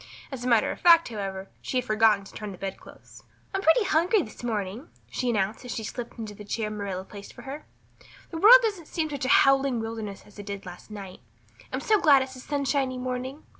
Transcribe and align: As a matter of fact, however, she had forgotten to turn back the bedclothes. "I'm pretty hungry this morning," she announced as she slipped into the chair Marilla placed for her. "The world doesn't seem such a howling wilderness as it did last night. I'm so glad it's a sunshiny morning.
As 0.31 0.43
a 0.43 0.47
matter 0.47 0.71
of 0.71 0.81
fact, 0.81 1.09
however, 1.09 1.47
she 1.61 1.77
had 1.77 1.85
forgotten 1.85 2.25
to 2.25 2.33
turn 2.33 2.49
back 2.49 2.59
the 2.59 2.65
bedclothes. 2.71 3.21
"I'm 3.53 3.61
pretty 3.61 3.83
hungry 3.83 4.23
this 4.23 4.43
morning," 4.43 4.89
she 5.11 5.29
announced 5.29 5.63
as 5.63 5.75
she 5.75 5.83
slipped 5.83 6.17
into 6.17 6.33
the 6.33 6.43
chair 6.43 6.71
Marilla 6.71 7.03
placed 7.03 7.33
for 7.33 7.43
her. 7.43 7.67
"The 8.31 8.39
world 8.39 8.61
doesn't 8.63 8.87
seem 8.87 9.11
such 9.11 9.25
a 9.25 9.29
howling 9.29 9.79
wilderness 9.79 10.23
as 10.25 10.39
it 10.39 10.47
did 10.47 10.65
last 10.65 10.89
night. 10.89 11.19
I'm 11.71 11.81
so 11.81 11.99
glad 11.99 12.23
it's 12.23 12.35
a 12.35 12.39
sunshiny 12.39 12.97
morning. 12.97 13.43